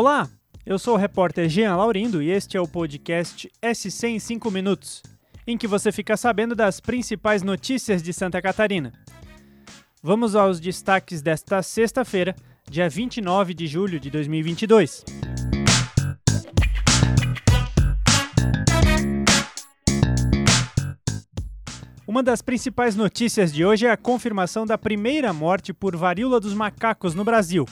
Olá, 0.00 0.30
eu 0.64 0.78
sou 0.78 0.94
o 0.94 0.96
repórter 0.96 1.48
Jean 1.48 1.74
Laurindo 1.74 2.22
e 2.22 2.30
este 2.30 2.56
é 2.56 2.60
o 2.60 2.68
podcast 2.68 3.50
SC 3.60 4.06
em 4.06 4.20
5 4.20 4.48
minutos, 4.48 5.02
em 5.44 5.58
que 5.58 5.66
você 5.66 5.90
fica 5.90 6.16
sabendo 6.16 6.54
das 6.54 6.78
principais 6.78 7.42
notícias 7.42 8.00
de 8.00 8.12
Santa 8.12 8.40
Catarina. 8.40 8.92
Vamos 10.00 10.36
aos 10.36 10.60
destaques 10.60 11.20
desta 11.20 11.64
sexta-feira, 11.64 12.36
dia 12.70 12.88
29 12.88 13.52
de 13.52 13.66
julho 13.66 13.98
de 13.98 14.08
2022. 14.08 15.04
Uma 22.06 22.22
das 22.22 22.40
principais 22.40 22.94
notícias 22.94 23.52
de 23.52 23.64
hoje 23.64 23.84
é 23.84 23.90
a 23.90 23.96
confirmação 23.96 24.64
da 24.64 24.78
primeira 24.78 25.32
morte 25.32 25.72
por 25.72 25.96
varíola 25.96 26.38
dos 26.38 26.54
macacos 26.54 27.16
no 27.16 27.24
Brasil. 27.24 27.66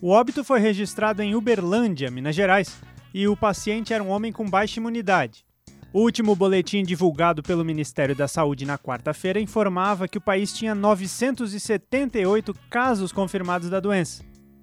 O 0.00 0.10
óbito 0.10 0.44
foi 0.44 0.60
registrado 0.60 1.22
em 1.22 1.34
Uberlândia, 1.34 2.08
Minas 2.08 2.36
Gerais, 2.36 2.80
e 3.12 3.26
o 3.26 3.36
paciente 3.36 3.92
era 3.92 4.02
um 4.02 4.10
homem 4.10 4.30
com 4.30 4.48
baixa 4.48 4.78
imunidade. 4.78 5.44
O 5.92 6.02
último 6.02 6.36
boletim 6.36 6.84
divulgado 6.84 7.42
pelo 7.42 7.64
Ministério 7.64 8.14
da 8.14 8.28
Saúde 8.28 8.64
na 8.64 8.78
quarta-feira 8.78 9.40
informava 9.40 10.06
que 10.06 10.16
o 10.16 10.20
país 10.20 10.52
tinha 10.52 10.72
978 10.72 12.54
casos 12.70 13.10
confirmados 13.10 13.68
da 13.68 13.80
doença. 13.80 14.22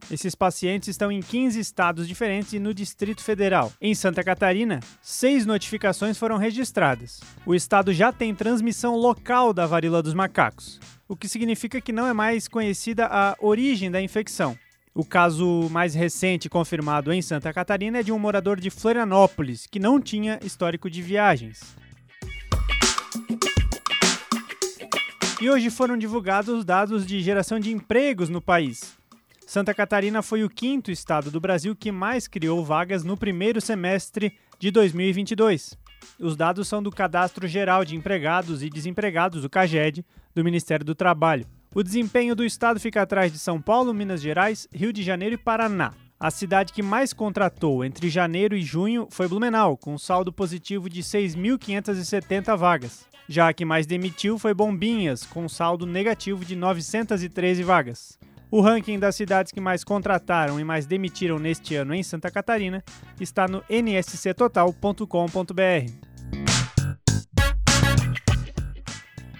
Esses 0.10 0.36
pacientes 0.36 0.88
estão 0.88 1.12
em 1.12 1.20
15 1.20 1.60
estados 1.60 2.08
diferentes 2.08 2.54
e 2.54 2.60
no 2.60 2.74
Distrito 2.74 3.22
Federal. 3.22 3.74
Em 3.82 3.94
Santa 3.94 4.24
Catarina, 4.24 4.80
seis 5.02 5.46
notificações 5.46 6.18
foram 6.18 6.38
registradas. 6.38 7.20
O 7.46 7.54
estado 7.54 7.92
já 7.92 8.14
tem 8.14 8.34
transmissão 8.34 8.96
local 8.96 9.52
da 9.52 9.66
varíola 9.66 10.02
dos 10.02 10.14
macacos, 10.14 10.80
o 11.10 11.16
que 11.16 11.28
significa 11.28 11.82
que 11.82 11.92
não 11.92 12.08
é 12.08 12.14
mais 12.14 12.48
conhecida 12.48 13.08
a 13.08 13.36
origem 13.42 13.92
da 13.92 14.02
infecção. 14.02 14.58
O 14.98 15.04
caso 15.04 15.68
mais 15.70 15.94
recente 15.94 16.48
confirmado 16.48 17.12
em 17.12 17.22
Santa 17.22 17.52
Catarina 17.52 18.00
é 18.00 18.04
de 18.04 18.14
um 18.14 18.18
morador 18.18 18.58
de 18.58 18.70
Florianópolis 18.70 19.68
que 19.68 19.78
não 19.78 20.00
tinha 20.00 20.40
histórico 20.42 20.90
de 20.90 21.02
viagens. 21.02 21.76
E 25.42 25.50
hoje 25.50 25.70
foram 25.70 25.98
divulgados 25.98 26.64
dados 26.64 27.06
de 27.06 27.20
geração 27.20 27.60
de 27.60 27.74
empregos 27.74 28.30
no 28.30 28.42
país. 28.42 28.98
Santa 29.46 29.74
Catarina 29.74 30.22
foi 30.22 30.46
o 30.46 30.50
quinto 30.50 30.90
estado 30.90 31.30
do 31.30 31.42
Brasil 31.42 31.76
que 31.76 31.92
mais 31.92 32.26
criou 32.26 32.64
vagas 32.64 33.04
no 33.04 33.18
primeiro 33.18 33.60
semestre 33.60 34.38
de 34.58 34.72
2022. 34.72 35.78
Os 36.18 36.38
dados 36.38 36.70
são 36.70 36.82
do 36.82 36.90
Cadastro 36.90 37.50
Geral 37.50 37.84
de 37.84 37.98
Empregados 37.98 38.64
e 38.64 38.70
Desempregados, 38.70 39.44
o 39.44 39.50
CAGED, 39.50 40.06
do 40.34 40.42
Ministério 40.42 40.86
do 40.86 40.96
Trabalho. 40.96 41.46
O 41.76 41.84
desempenho 41.84 42.34
do 42.34 42.44
estado 42.46 42.80
fica 42.80 43.02
atrás 43.02 43.34
de 43.34 43.38
São 43.38 43.62
Paulo, 43.62 43.94
Minas 43.94 44.22
Gerais, 44.22 44.66
Rio 44.74 44.94
de 44.94 45.04
Janeiro 45.04 45.36
e 45.36 45.38
Paraná. 45.38 45.92
A 46.18 46.32
cidade 46.32 46.72
que 46.72 46.82
mais 46.82 47.12
contratou 47.12 47.84
entre 47.84 48.10
janeiro 48.10 48.56
e 48.56 48.62
junho 48.62 49.10
foi 49.12 49.28
Blumenau, 49.28 49.76
com 49.76 49.94
um 49.94 49.98
saldo 49.98 50.32
positivo 50.32 50.90
de 50.90 51.04
6.570 51.04 52.56
vagas. 52.56 53.06
Já 53.28 53.50
a 53.50 53.54
que 53.54 53.66
mais 53.66 53.86
demitiu 53.86 54.40
foi 54.40 54.54
Bombinhas, 54.54 55.26
com 55.26 55.44
um 55.44 55.50
saldo 55.50 55.86
negativo 55.86 56.46
de 56.46 56.56
913 56.56 57.62
vagas. 57.62 58.18
O 58.50 58.62
ranking 58.62 58.98
das 58.98 59.18
cidades 59.18 59.52
que 59.52 59.60
mais 59.60 59.84
contrataram 59.84 60.58
e 60.58 60.64
mais 60.64 60.86
demitiram 60.86 61.38
neste 61.38 61.76
ano 61.76 61.94
em 61.94 62.04
Santa 62.04 62.32
Catarina 62.32 62.82
está 63.20 63.50
no 63.50 63.62
nsctotal.com.br. 63.70 65.92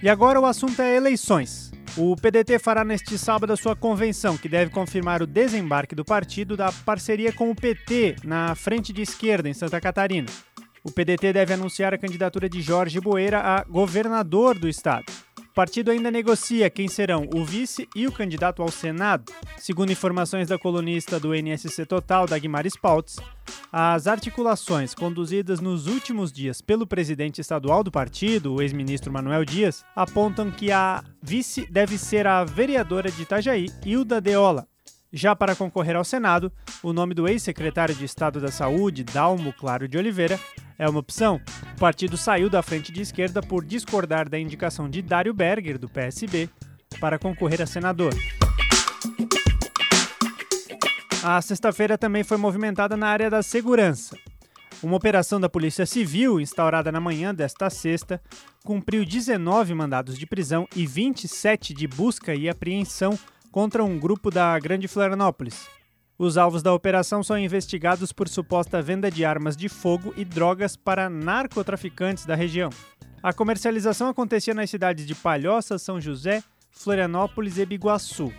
E 0.04 0.10
agora 0.10 0.42
o 0.42 0.46
assunto 0.46 0.82
é 0.82 0.98
eleições. 0.98 1.75
O 1.98 2.14
PDT 2.14 2.60
fará 2.60 2.84
neste 2.84 3.18
sábado 3.18 3.54
a 3.54 3.56
sua 3.56 3.74
convenção, 3.74 4.38
que 4.38 4.50
deve 4.50 4.70
confirmar 4.70 5.22
o 5.22 5.28
desembarque 5.28 5.96
do 5.96 6.04
partido 6.04 6.58
da 6.58 6.70
parceria 6.70 7.32
com 7.32 7.50
o 7.50 7.56
PT 7.56 8.18
na 8.22 8.54
frente 8.54 8.92
de 8.92 9.02
esquerda 9.02 9.48
em 9.48 9.54
Santa 9.54 9.80
Catarina. 9.80 10.28
O 10.84 10.92
PDT 10.92 11.32
deve 11.32 11.54
anunciar 11.54 11.94
a 11.94 11.98
candidatura 11.98 12.50
de 12.50 12.62
Jorge 12.62 13.00
Boeira 13.00 13.40
a 13.40 13.64
governador 13.64 14.60
do 14.60 14.68
estado. 14.68 15.06
Partido 15.56 15.90
ainda 15.90 16.12
negocia 16.12 16.70
quem 16.70 16.90
serão 16.90 17.30
o 17.34 17.46
vice 17.46 17.88
e 17.96 18.06
o 18.06 18.12
candidato 18.12 18.62
ao 18.62 18.70
Senado. 18.70 19.32
Segundo 19.58 19.90
informações 19.90 20.50
da 20.50 20.60
colunista 20.60 21.18
do 21.18 21.34
NSC 21.34 21.86
Total, 21.86 22.28
Dagmar 22.28 22.68
Spaltz, 22.68 23.22
as 23.72 24.06
articulações 24.06 24.94
conduzidas 24.94 25.62
nos 25.62 25.88
últimos 25.88 26.34
dias 26.34 26.60
pelo 26.60 26.86
presidente 26.86 27.40
estadual 27.40 27.86
do 27.86 27.92
partido, 27.92 28.54
o 28.54 28.62
ex-ministro 28.62 29.14
Manuel 29.14 29.46
Dias, 29.46 29.86
apontam 29.96 30.52
que 30.52 30.74
a 30.74 31.02
vice 31.22 31.66
deve 31.72 31.98
ser 31.98 32.28
a 32.28 32.44
vereadora 32.44 33.10
de 33.10 33.22
Itajaí, 33.22 33.70
Hilda 33.86 34.20
Deola. 34.20 34.68
Já 35.14 35.34
para 35.34 35.56
concorrer 35.56 35.96
ao 35.96 36.04
Senado, 36.04 36.52
o 36.84 36.92
nome 36.92 37.14
do 37.14 37.30
ex-secretário 37.30 37.96
de 37.96 38.04
Estado 38.04 38.42
da 38.42 38.52
Saúde, 38.52 39.06
Dalmo 39.06 39.54
Claro 39.54 39.88
de 39.88 39.98
Oliveira, 39.98 40.38
é 40.78 40.88
uma 40.90 41.00
opção. 41.00 41.42
O 41.76 41.80
partido 41.80 42.18
saiu 42.18 42.50
da 42.50 42.62
frente 42.62 42.92
de 42.92 43.02
esquerda 43.02 43.42
por 43.42 43.64
discordar 43.64 44.30
da 44.30 44.40
indicação 44.40 44.90
de 44.90 45.02
Dário 45.02 45.34
Berger, 45.34 45.78
do 45.78 45.90
PSB, 45.90 46.50
para 47.00 47.20
concorrer 47.20 47.62
a 47.62 47.66
senador. 47.66 48.14
A 51.24 51.42
sexta-feira 51.42 51.98
também 51.98 52.24
foi 52.24 52.38
movimentada 52.38 52.96
na 52.96 53.08
área 53.08 53.30
da 53.30 53.42
segurança. 53.42 54.18
Uma 54.84 54.98
operação 54.98 55.40
da 55.40 55.50
Polícia 55.50 55.86
Civil, 55.86 56.40
instaurada 56.40 56.92
na 56.92 57.00
manhã 57.00 57.34
desta 57.34 57.70
sexta, 57.70 58.22
cumpriu 58.64 59.04
19 59.06 59.74
mandados 59.74 60.18
de 60.18 60.28
prisão 60.28 60.68
e 60.76 60.86
27 60.86 61.74
de 61.74 61.88
busca 61.88 62.36
e 62.36 62.48
apreensão 62.48 63.18
contra 63.52 63.84
um 63.84 63.98
grupo 63.98 64.30
da 64.30 64.60
Grande 64.60 64.88
Florianópolis. 64.88 65.75
Os 66.18 66.38
alvos 66.38 66.64
da 66.64 66.74
operação 66.74 67.22
são 67.22 67.38
investigados 67.38 68.14
por 68.14 68.30
suposta 68.30 68.82
venda 68.82 69.12
de 69.12 69.26
armas 69.26 69.58
de 69.58 69.68
fogo 69.68 70.14
e 70.16 70.24
drogas 70.24 70.78
para 70.78 71.10
narcotraficantes 71.10 72.26
da 72.26 72.36
região. 72.36 72.70
A 73.22 73.34
comercialização 73.34 74.08
acontecia 74.08 74.54
nas 74.54 74.70
cidades 74.70 75.06
de 75.06 75.14
Palhoça, 75.14 75.78
São 75.78 76.00
José, 76.00 76.42
Florianópolis 76.72 77.58
e 77.58 77.66
Biguaçu. 77.66 78.32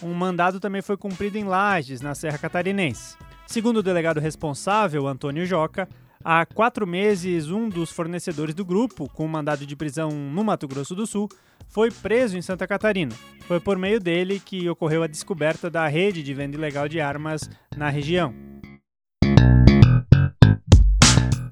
Um 0.00 0.14
mandado 0.14 0.60
também 0.60 0.80
foi 0.80 0.96
cumprido 0.96 1.36
em 1.36 1.42
Lages, 1.42 2.00
na 2.00 2.14
Serra 2.14 2.38
Catarinense. 2.38 3.16
Segundo 3.48 3.78
o 3.78 3.82
delegado 3.82 4.20
responsável, 4.20 5.08
Antônio 5.08 5.44
Joca, 5.44 5.88
há 6.22 6.46
quatro 6.46 6.86
meses 6.86 7.50
um 7.50 7.68
dos 7.68 7.90
fornecedores 7.90 8.54
do 8.54 8.64
grupo, 8.64 9.08
com 9.08 9.26
mandado 9.26 9.66
de 9.66 9.74
prisão 9.74 10.10
no 10.10 10.44
Mato 10.44 10.68
Grosso 10.68 10.94
do 10.94 11.04
Sul, 11.04 11.28
foi 11.74 11.90
preso 11.90 12.38
em 12.38 12.42
Santa 12.42 12.68
Catarina. 12.68 13.12
Foi 13.48 13.58
por 13.58 13.76
meio 13.76 13.98
dele 13.98 14.38
que 14.38 14.68
ocorreu 14.70 15.02
a 15.02 15.08
descoberta 15.08 15.68
da 15.68 15.88
rede 15.88 16.22
de 16.22 16.32
venda 16.32 16.56
ilegal 16.56 16.88
de 16.88 17.00
armas 17.00 17.50
na 17.76 17.90
região. 17.90 18.32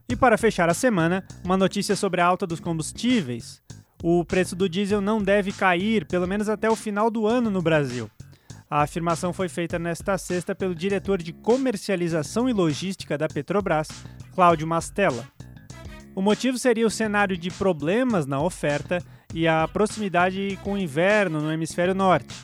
E 0.08 0.14
para 0.14 0.38
fechar 0.38 0.70
a 0.70 0.74
semana, 0.74 1.26
uma 1.44 1.56
notícia 1.56 1.96
sobre 1.96 2.20
a 2.20 2.26
alta 2.26 2.46
dos 2.46 2.60
combustíveis. 2.60 3.60
O 4.00 4.24
preço 4.24 4.54
do 4.54 4.68
diesel 4.68 5.00
não 5.00 5.20
deve 5.20 5.50
cair, 5.50 6.06
pelo 6.06 6.28
menos 6.28 6.48
até 6.48 6.70
o 6.70 6.76
final 6.76 7.10
do 7.10 7.26
ano 7.26 7.50
no 7.50 7.60
Brasil. 7.60 8.08
A 8.70 8.82
afirmação 8.82 9.32
foi 9.32 9.48
feita 9.48 9.76
nesta 9.76 10.16
sexta 10.16 10.54
pelo 10.54 10.74
diretor 10.74 11.20
de 11.20 11.32
comercialização 11.32 12.48
e 12.48 12.52
logística 12.52 13.18
da 13.18 13.26
Petrobras, 13.26 13.88
Cláudio 14.34 14.68
Mastella. 14.68 15.26
O 16.14 16.22
motivo 16.22 16.58
seria 16.58 16.86
o 16.86 16.90
cenário 16.90 17.36
de 17.36 17.50
problemas 17.50 18.26
na 18.26 18.40
oferta 18.40 18.98
e 19.32 19.48
a 19.48 19.66
proximidade 19.68 20.58
com 20.62 20.74
o 20.74 20.78
inverno 20.78 21.40
no 21.40 21.52
hemisfério 21.52 21.94
norte. 21.94 22.34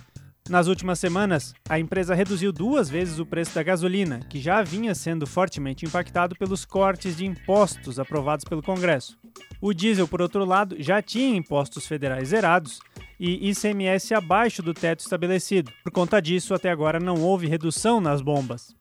Nas 0.49 0.67
últimas 0.67 0.99
semanas, 0.99 1.53
a 1.69 1.79
empresa 1.79 2.15
reduziu 2.15 2.51
duas 2.51 2.89
vezes 2.89 3.19
o 3.19 3.27
preço 3.27 3.55
da 3.55 3.63
gasolina, 3.63 4.21
que 4.31 4.41
já 4.41 4.63
vinha 4.63 4.95
sendo 4.95 5.27
fortemente 5.27 5.85
impactado 5.85 6.35
pelos 6.37 6.65
cortes 6.65 7.15
de 7.17 7.27
impostos 7.27 7.99
aprovados 7.99 8.47
pelo 8.47 8.63
Congresso. 8.63 9.19
O 9.61 9.75
diesel, 9.75 10.09
por 10.09 10.23
outro 10.23 10.47
lado, 10.47 10.77
já 10.79 11.03
tinha 11.03 11.37
impostos 11.37 11.87
federais 11.87 12.29
zerados 12.29 12.81
e 13.21 13.51
ICMS 13.51 14.15
abaixo 14.15 14.63
do 14.63 14.73
teto 14.73 15.01
estabelecido. 15.01 15.71
Por 15.85 15.93
conta 15.93 16.21
disso, 16.21 16.55
até 16.55 16.71
agora 16.71 16.99
não 16.99 17.21
houve 17.21 17.47
redução 17.47 18.01
nas 18.01 18.23
bombas. 18.23 18.75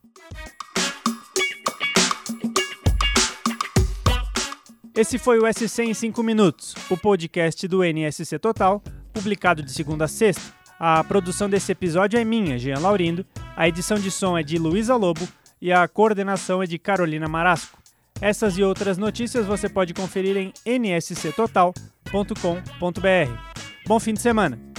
Esse 4.98 5.16
foi 5.16 5.38
o 5.38 5.46
SC 5.46 5.84
em 5.84 5.94
5 5.94 6.20
minutos, 6.24 6.74
o 6.90 6.96
podcast 6.96 7.68
do 7.68 7.84
NSC 7.84 8.36
Total, 8.36 8.82
publicado 9.12 9.62
de 9.62 9.70
segunda 9.70 10.06
a 10.06 10.08
sexta. 10.08 10.52
A 10.76 11.04
produção 11.04 11.48
desse 11.48 11.70
episódio 11.70 12.18
é 12.18 12.24
minha, 12.24 12.58
Jean 12.58 12.80
Laurindo, 12.80 13.24
a 13.56 13.68
edição 13.68 13.96
de 13.96 14.10
som 14.10 14.36
é 14.36 14.42
de 14.42 14.58
Luísa 14.58 14.96
Lobo 14.96 15.28
e 15.62 15.72
a 15.72 15.86
coordenação 15.86 16.60
é 16.60 16.66
de 16.66 16.80
Carolina 16.80 17.28
Marasco. 17.28 17.78
Essas 18.20 18.58
e 18.58 18.64
outras 18.64 18.98
notícias 18.98 19.46
você 19.46 19.68
pode 19.68 19.94
conferir 19.94 20.36
em 20.36 20.52
nsctotal.com.br. 20.66 21.72
Bom 23.86 24.00
fim 24.00 24.14
de 24.14 24.20
semana! 24.20 24.77